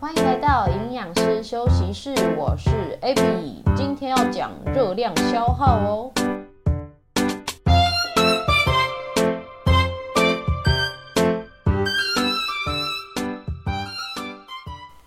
[0.00, 2.70] 欢迎来到营养师休息室，我是
[3.02, 6.12] Abby，今天要讲热量消耗哦。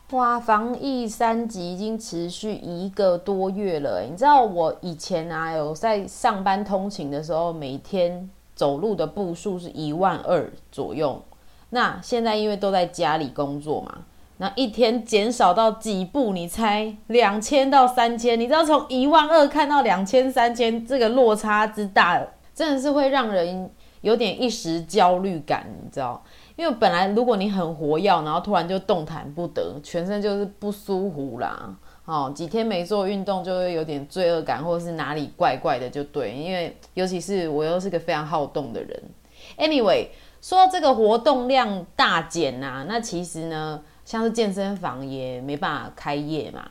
[0.10, 4.02] 哇，防疫三级已经持续一个多月了。
[4.02, 11.22] 你知道我以前啊，有在上班通勤的时候，每天走路的步数是一万二左右。
[11.70, 14.00] 那现在因为都在家里工作嘛，
[14.42, 16.34] 那一天减少到几步？
[16.34, 16.98] 你猜？
[17.06, 18.40] 两千到三千？
[18.40, 22.20] 你知道从一万二看到两千、三千，这个落差之大，
[22.56, 23.70] 真的是会让人
[24.02, 26.24] 有点一时焦虑感，你知道？
[26.56, 31.78] 因为本来如果你很活跃，然后突然就动弹不得，全身就是不舒服啦。
[32.06, 36.34] 哦，几天没做运动就会有点罪恶感，或者是哪里怪怪的，就对。
[36.34, 39.04] 因为尤其是我又是个非常好动的人。
[39.60, 40.08] Anyway，
[40.42, 46.70] 说到这个活动量大减呐，那其实呢，像是健身房也没办法开业嘛。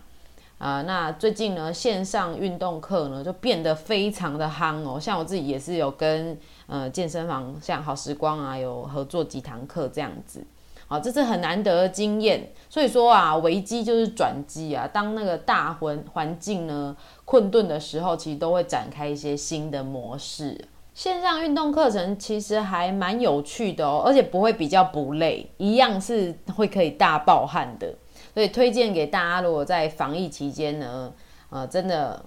[0.59, 5.01] 啊，那最近呢，线上运动课呢就变得非常的夯哦。
[5.01, 10.45] 像我自己也是有跟呃健身房，像好时光啊，有合作几堂课这样子。
[10.87, 12.53] 好，这是很难得的经验。
[12.69, 14.87] 所以说啊，危机就是转机啊。
[14.93, 20.63] 当那个大环环境呢困顿的时候，其实都会展开一些新的模式。
[21.01, 27.91] 线上运动课程其实还蛮有趣的哦，而且不会比较不累，一样是会可以大爆汗的。
[28.35, 31.11] 所以推荐给大家，如果在防疫期间呢，
[31.49, 32.23] 呃，真的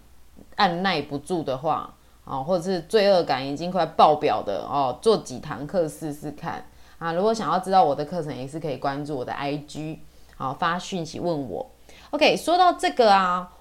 [0.55, 1.93] 按耐不住的话，
[2.25, 6.65] 哦，或者是罪恶感已经快爆表的哦，做几堂课试试看
[6.97, 7.13] 啊。
[7.13, 9.99] 如果想要知道我的课程，也是可以关注我的 IG，
[10.35, 11.69] 好发讯息问我。
[12.09, 13.51] OK，说到这个啊，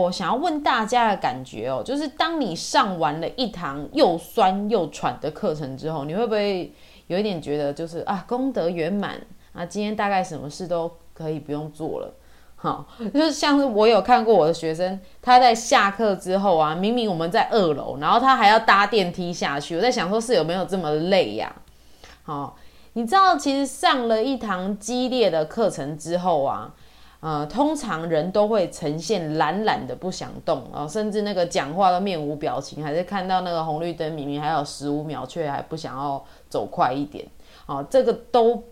[0.00, 6.72] 我想要问大家的感觉哦，就是当你上完了一堂又酸又喘的课程之后，你会不会
[7.08, 9.20] 有一点觉得就是啊，功德圆满
[9.52, 10.90] 啊，今天大概什么事都。
[11.14, 12.14] 可以不用做了，
[12.56, 19.76] 好，就是像是我有看过我的学生，他在下课之后啊，明明我们在二楼，然后他还要搭电梯下去。
[19.76, 21.54] 我在想说，是有没有这么累呀？
[22.22, 22.56] 好，
[22.94, 26.74] 你知道，其实上了一堂激烈的课程之后啊，
[27.22, 37.26] 呃，通常人都会呈现懒懒的不想动啊，甚至那个讲话都面无表情，还是看到那个红绿灯明明还有十五秒，却还不想要走快一点。
[37.64, 38.62] 哦，这个都。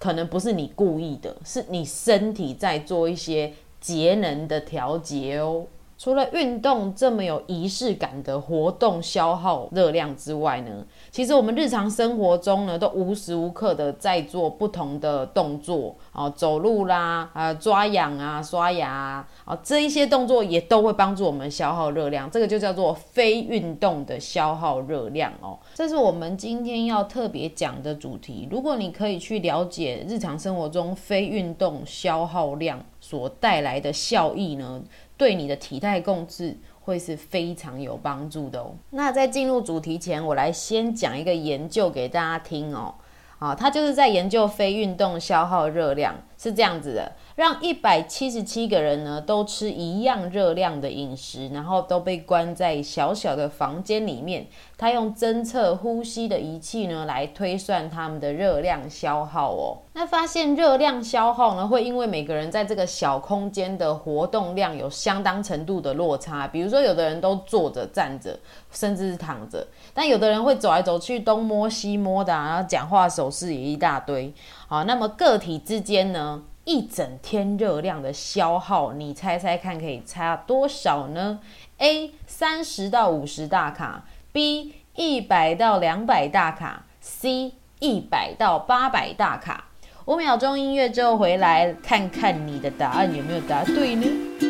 [0.00, 5.64] 可能不是你故意的，是你身体在做一些节能的调节哦。
[5.98, 25.58] 除了运动这么有仪式感的活动消耗热量之外呢，其实我们日常生活中呢，都无时无刻的在做不同的动作啊，走路啦，啊，抓痒啊，刷牙啊，这一些动作也都会帮助我们消耗热量，这个就叫做非运动的消耗热量哦。
[25.74, 28.46] 这是我们今天要特别讲的主题。
[28.48, 34.80] 如果你可以去了解日常生活中非运动消耗量所带来的效益呢？
[35.18, 38.72] 对你的体态控制会是非常有帮助的哦。
[38.88, 42.94] 那在进入主题前，我来先讲一个研究给大家听哦。
[43.38, 47.12] 啊，它就是在研究非运动消耗热量，是这样子的。
[47.38, 54.48] 让一百七十七个人呢都吃一样热量的饮食，然后都被关在小小的房间里面。
[54.76, 59.78] 他用侦测呼吸的仪器呢来推算他们的热量消耗哦。
[59.92, 66.48] 那发现热量消耗呢会因为每个人在这个小空间的活动量有相当程度的落差。
[66.48, 68.36] 比如说有的人都坐着、站着，
[68.72, 74.34] 甚至是躺着，但有的人会走来走去，东摸西摸的，然后讲话手势也一大堆。
[74.66, 76.42] 好，那么个体之间呢？
[76.68, 81.40] 一整天热量的消耗，你猜猜看可以差多少呢
[81.78, 89.64] ？A 三十到五十大卡，B 一百到两百大卡，C 一百到八百大卡。
[90.04, 94.47] 五秒钟音乐之后回来看看你的答案有没有答对呢？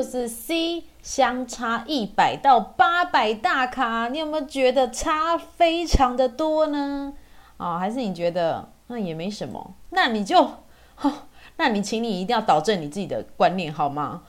[0.00, 0.84] 就是 C。
[1.02, 7.14] 相差一百到八百大卡，你有没有觉得差非常的多呢？
[7.56, 9.74] 啊，还是你觉得那也没什么？
[9.90, 10.46] 那你就，
[11.56, 14.24] 那你请你一定要导正你自己的观念好吗？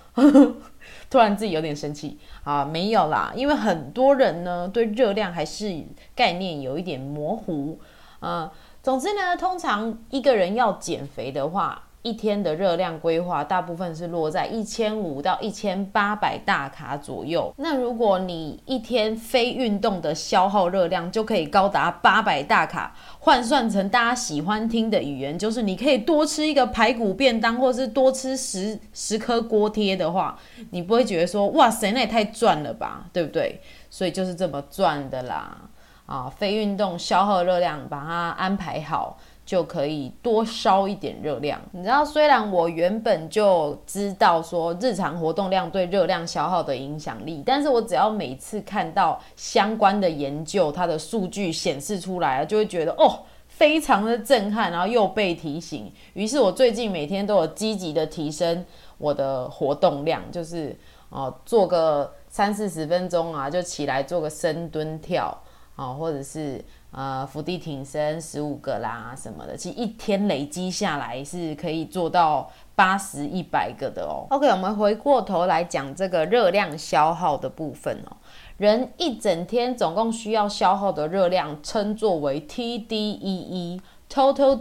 [1.10, 5.86] 突然自己有点生气啊，没有啦，因为很多人呢对热量还是
[6.16, 7.78] 概念有一点模糊
[8.22, 8.50] 啊。
[8.82, 17.54] 总之呢，通常一个人要减肥的话，一天的热量规划大部分是落在一千五到一千八百大卡左右。
[17.58, 30.38] 那如果你一天非运动的消耗热量就可以高达八百大卡，换算成大家喜欢听的语言，就是你可以多吃一个排骨便当，或是多吃十十颗锅贴的话，
[30.72, 33.62] 你不会觉得说哇塞，那也太赚了吧，对不对？
[33.90, 35.58] 所以就是这么赚的啦。
[36.08, 39.18] 啊，非运动消耗热量，把它安排好。
[39.52, 41.60] 就可以多烧一点热量。
[41.74, 55.92] 你知道，虽然我原本就知道说日常活动量对热量消耗的影响力，但是我只要每次看到相关的研究，它的数据显示出来，就会觉得哦，非常的震撼，然后又被提醒。
[56.14, 58.66] 于是我最近每天都有积极的提升
[58.98, 60.74] 我的活动量，就是
[61.10, 65.38] 哦，做个三四十分钟啊，就起来做个深蹲跳
[65.76, 66.64] 啊，或者是。
[66.92, 74.28] 呃，伏地挺身十五个啦，什么的，其实一天累积下来是可以做到八十一百个的哦。
[74.30, 78.18] OK，我们回过头来讲这个热量消耗的部分哦。
[78.58, 83.82] 人一整天总共需要消耗的热量称作为 TDEE（Total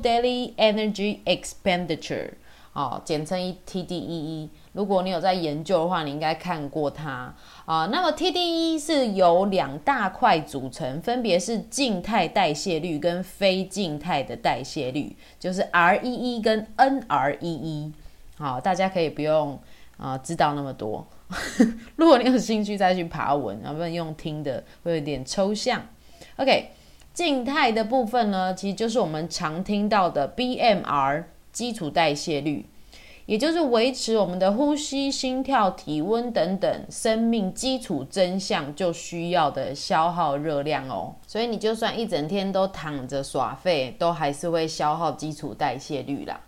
[0.00, 2.30] Daily Energy Expenditure），
[2.72, 4.48] 哦，简称 TDEE。
[4.72, 7.34] 如果你有在研究的话，你应该看过它
[7.64, 7.86] 啊。
[7.86, 17.92] 那么 TDE 是由两大块组成，分别是静态代谢率跟非静态的代谢率，就是 REE 跟 NREE。
[18.38, 19.60] 好，大家可以不用
[19.96, 21.04] 啊知道那么多。
[21.96, 25.82] 如果你有兴趣再去爬文，要不然用听的会有点抽象。
[26.36, 26.70] OK，
[27.12, 32.66] 静态的部分呢，其实就是我们常听到的 BMR 基础代谢率。
[33.30, 41.14] 也就是维持我们的呼吸、心跳、体温等等生命基础真相就需要的消耗热量哦。
[41.28, 46.40] 所以你就算一整天都躺着耍废，都还是会消耗基础代谢率啦。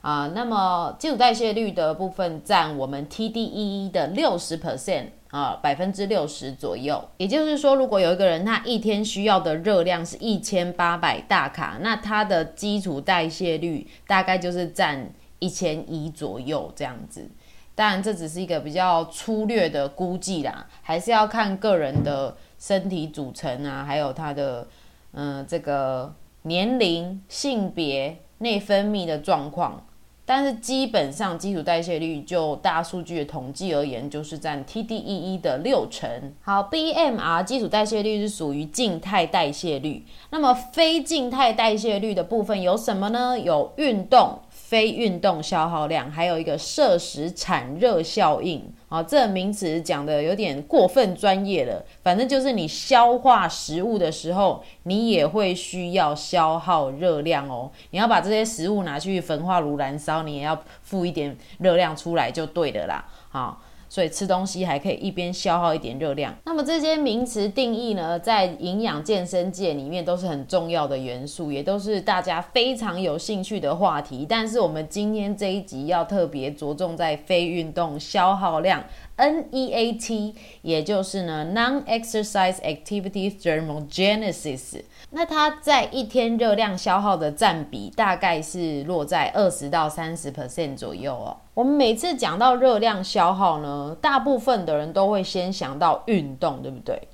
[0.00, 7.06] 啊，那么基础代谢率的部分占我们 TDEE 的六十 percent 啊，百分之六十左右。
[7.18, 15.12] 也就是说，如果有一个人他一天需要的热量是一千八百大卡，那他的基础代谢率大概就是占。
[15.40, 17.28] 一千一左右这样子，
[17.74, 24.68] 当然这只是一个比较粗略的估计啦，还是要看个人的身体组成啊，还有他的
[25.12, 29.84] 嗯这个年龄、性别、内分泌的状况。
[30.26, 36.08] 但是基本上基础代谢率就大数据的统计而言，就是占 TDEE 的六成。
[36.40, 43.36] 好，BMR 基础代谢率是属于静态代谢率，那么非静态代谢率的部分有什么呢？
[43.36, 44.38] 有运动。
[44.70, 51.84] 非运动消耗量，还有一个摄食产热效应啊，这名词讲的有点过分专业了。
[52.04, 57.68] 反正就是你消化食物的时候，你也会需要消耗热量哦。
[57.90, 63.04] 你要把这些食物拿去焚化炉燃烧，你也要付一点热量出来就对的啦。
[63.28, 63.60] 好。
[63.90, 66.34] 所以吃东西还可以一边消耗一点热量。
[66.46, 74.24] 那么这些名词定义呢，在营养健身界里面都是很重要的元素，也都是大家非常有兴趣的话题。
[74.28, 78.82] 但是我们今天这一集要特别着重在非运动消耗量。
[79.20, 84.82] NEAT，也就是呢，Non-Exercise Activity Thermogenesis。
[85.10, 91.36] 那它在一天热量消耗的占比大概是落在二十到三十 percent 左右哦。
[91.54, 97.08] 我们每次讲到热量消耗呢，大部分的人都会先想到运动，对不对？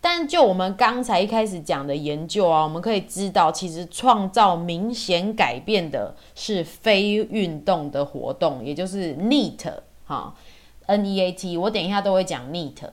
[0.00, 9.72] 但就我们刚才一开始讲的研究啊，我们可以知道，其实创造明显改变的是非运动的活动，也就是 NEAT
[10.04, 10.34] 哈。
[10.86, 12.88] NEAT，我等一下都会讲 NEAT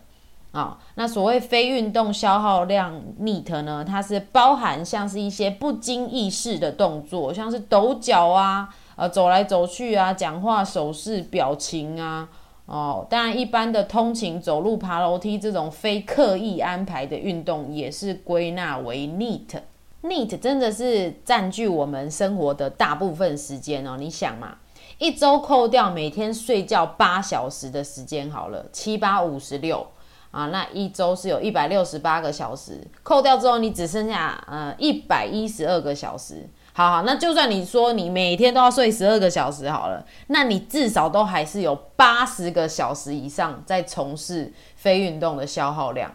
[0.52, 0.80] 啊。
[0.96, 12.30] 那所谓非运动消耗量 NEAT 呢，它是包含像是一些不经意识的动作，像是抖脚啊、呃走来走去啊、讲话手势、表情啊。
[12.68, 19.60] 哦，当然一般的通勤、走路、爬楼梯这种非刻意安排的运动，也是归纳为 NEAT。
[20.04, 23.98] NEAT 真的是占据我们生活的大部分时间哦。
[24.00, 24.56] 你想嘛？
[24.98, 29.88] 一周扣掉每天睡觉八小时的时间好了，七八五十六
[30.32, 36.48] 啊，那一周是有一百六十八个小时，扣掉之后你只剩下呃一百一十二个小时。
[36.74, 46.14] 好好，那就算你说你每天都要睡十二个小时好了，那你至少都还是有八十个小时以上在从事非运动的消耗量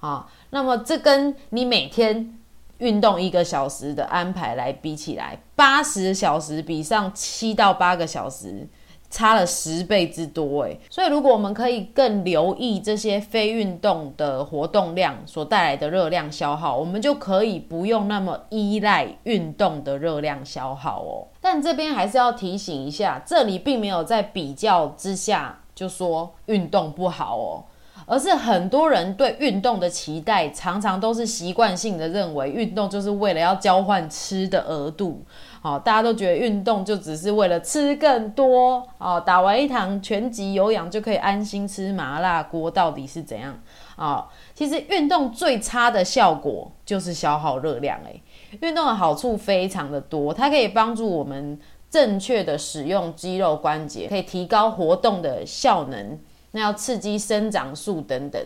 [0.00, 0.26] 啊。
[0.50, 2.37] 那么这跟你每天。
[2.78, 8.68] 运动一个小时的安排来比起来，八十小时比上七到八个小时，
[9.10, 21.26] 差了十倍之多诶，所以如果我们可以更留意这些非运动的活动量所带来的热量消耗，我们就可以不用那么依赖运动的热量消耗哦。
[21.40, 27.64] 但这边还是要提醒一下，这里并没有在比较之下就说运动不好哦。
[28.08, 35.22] 而是很多人对运动的期待，常常都是习惯性的认为运动就是为了要交换吃的额度，
[35.60, 43.60] 好，大家都觉得运动就只是为了吃更多，哦，打完一堂拳击有氧就可以安心吃麻辣锅，到底是怎样？
[43.96, 48.22] 啊，其实运动最差的效果就是消耗热量，诶，
[48.62, 51.60] 运动的好处非常的多，它可以帮助我们
[51.90, 56.18] 正确的使用肌肉关节，可以提高活动的效能。
[56.52, 58.42] 那要刺激生长素等等，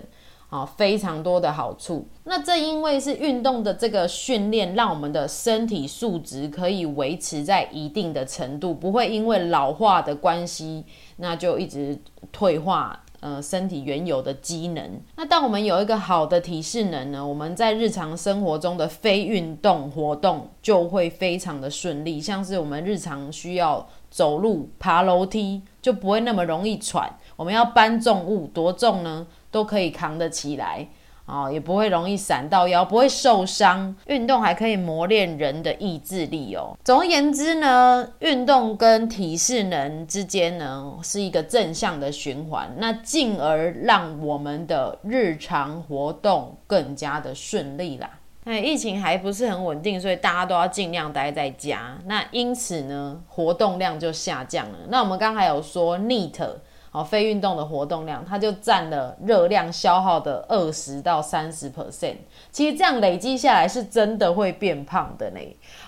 [0.49, 2.07] 啊，非常多的好处。
[2.25, 10.85] 那正因为是运动的这个训练，让我们的身体素质可以维持在一定的程度，不会因为老化的关系，
[11.17, 11.99] 那就一直
[12.31, 12.99] 退化。
[13.21, 15.01] 呃，身体原有的机能。
[15.15, 22.21] 那当我们有一个好的体适能呢，我们在日常生活中的非运动活动就会非常的顺利。
[22.21, 27.09] 像是我们日常需要走路、爬楼梯，就不会那么容易喘。
[27.43, 29.27] 我们要搬重物，多重呢？
[29.51, 30.87] 都可以扛得起来
[31.27, 33.97] 啊，也不会容易闪到腰，不会受伤。
[34.07, 36.79] 运动还可以磨练人的意志力哦。
[36.85, 48.09] 总而言之呢，运动跟体适能之间呢是一个正向的循环，那进而让我们的日常活动更加的顺利啦。
[48.45, 51.99] 那疫情还不是很稳定，所以大家都要尽量待在家。
[52.07, 54.79] 那因此呢，活动量就下降了。
[54.89, 56.49] 那我们刚才有说 n e t。
[56.93, 62.17] 哦，非运动的活动量，它就占了热量消耗的二十到三十 percent。
[62.51, 65.41] 其实这样累积下来，是真的会变胖的呢。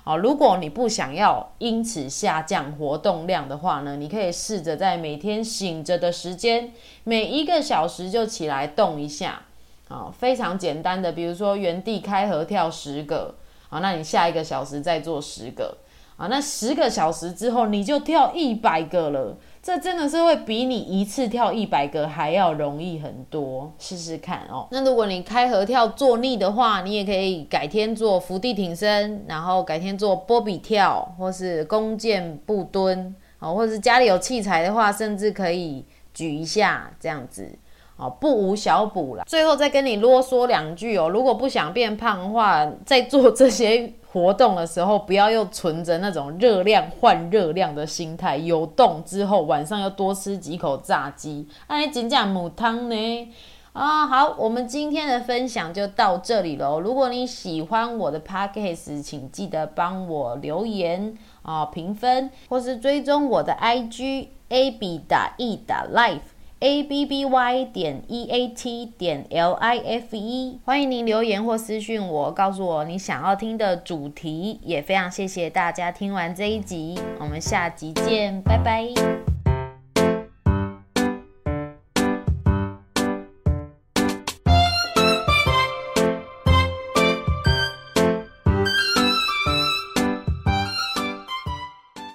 [0.04, 9.42] 哦，如果你不想要因此下降活动量的话呢，你可以试着在每天醒着的时间，每一个小时就起来动一下。
[9.88, 13.34] 啊，非常简单的，比如说原地开合跳十个。
[13.68, 15.76] 好，那你下一个小时再做十个。
[16.16, 19.37] 啊，那十个小时之后，你就跳一百个了。
[19.64, 24.68] 这真的是会比你一次跳一百个还要容易很多，试试看哦。
[24.71, 37.49] 那如果你开合跳做腻的话，你也可以改天做伏地挺身，然后改天做波比跳，或是弓箭步蹲，哦，或者是家里有器材的话，甚至可以举一下这样子，
[37.96, 39.24] 哦，不无小补了。
[39.26, 43.92] 最后再跟你啰嗦两句哦，如果不想变胖的话，在做这些。
[44.14, 48.36] 活动的时候，不要又存着那种热量换热量的心态。
[48.36, 53.28] 有动之后，晚上要多吃几口炸鸡，哎，紧讲母汤呢？
[53.72, 56.78] 啊，好，我们今天的分享就到这里喽。
[56.78, 66.20] 如果你喜欢我的 podcast，请记得帮我留言啊，评分，或是追踪我的 IG A B 打 E 打 Life。
[66.64, 74.59] A b b y 点 e a t 点 l i f e，欢迎您留言或私讯我，告诉我你想要听的主题。
[74.62, 79.23] 也非常谢谢大家听完这一集，我们下集见，拜拜。